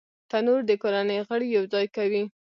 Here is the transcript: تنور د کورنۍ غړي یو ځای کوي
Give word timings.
تنور 0.29 0.59
د 0.69 0.71
کورنۍ 0.81 1.19
غړي 1.27 1.47
یو 1.55 1.63
ځای 1.73 1.85
کوي 1.95 2.23